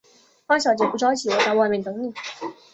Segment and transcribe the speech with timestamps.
[0.47, 2.11] 方小姐，不着急，我在外面等妳。